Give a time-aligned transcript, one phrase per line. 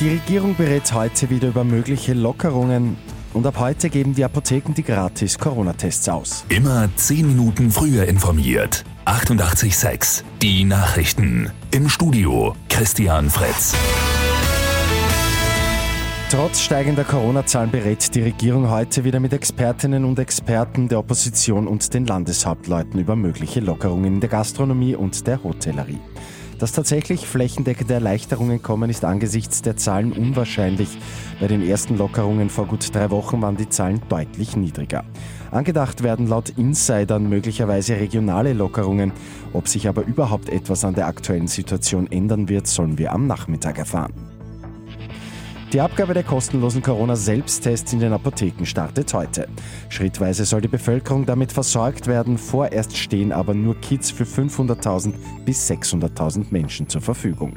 [0.00, 2.96] Die Regierung berät heute wieder über mögliche Lockerungen
[3.34, 6.44] und ab heute geben die Apotheken die gratis Corona-Tests aus.
[6.48, 8.84] Immer 10 Minuten früher informiert.
[9.06, 11.50] 88.6 Die Nachrichten.
[11.72, 13.74] Im Studio Christian Fritz.
[16.30, 21.92] Trotz steigender Corona-Zahlen berät die Regierung heute wieder mit Expertinnen und Experten der Opposition und
[21.92, 25.98] den Landeshauptleuten über mögliche Lockerungen in der Gastronomie und der Hotellerie.
[26.58, 30.88] Dass tatsächlich flächendeckende Erleichterungen kommen, ist angesichts der Zahlen unwahrscheinlich.
[31.40, 35.04] Bei den ersten Lockerungen vor gut drei Wochen waren die Zahlen deutlich niedriger.
[35.52, 39.12] Angedacht werden laut Insidern möglicherweise regionale Lockerungen.
[39.52, 43.78] Ob sich aber überhaupt etwas an der aktuellen Situation ändern wird, sollen wir am Nachmittag
[43.78, 44.12] erfahren.
[45.74, 49.48] Die Abgabe der kostenlosen Corona-Selbsttests in den Apotheken startet heute.
[49.90, 52.38] Schrittweise soll die Bevölkerung damit versorgt werden.
[52.38, 55.12] Vorerst stehen aber nur Kits für 500.000
[55.44, 57.52] bis 600.000 Menschen zur Verfügung.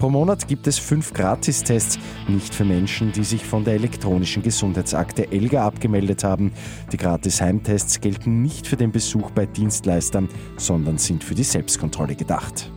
[0.00, 5.30] Pro Monat gibt es fünf Gratistests, nicht für Menschen, die sich von der elektronischen Gesundheitsakte
[5.30, 6.50] ELGA abgemeldet haben.
[6.90, 12.72] Die Gratis-Heimtests gelten nicht für den Besuch bei Dienstleistern, sondern sind für die Selbstkontrolle gedacht.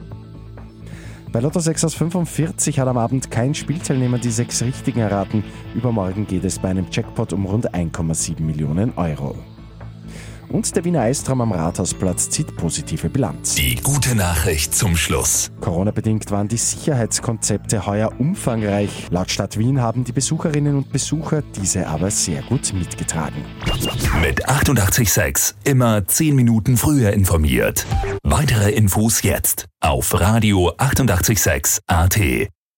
[1.36, 5.44] Bei Lotto 6 aus 45 hat am Abend kein Spielteilnehmer die sechs richtigen erraten.
[5.74, 9.36] Übermorgen geht es bei einem Jackpot um rund 1,7 Millionen Euro.
[10.50, 13.56] Und der Wiener Eistraum am Rathausplatz zieht positive Bilanz.
[13.56, 15.52] Die gute Nachricht zum Schluss.
[15.62, 19.08] Corona-bedingt waren die Sicherheitskonzepte heuer umfangreich.
[19.10, 23.44] Laut Stadt Wien haben die Besucherinnen und Besucher diese aber sehr gut mitgetragen.
[24.22, 27.86] Mit 886 immer 10 Minuten früher informiert.
[28.24, 32.20] Weitere Infos jetzt auf Radio 886 AT.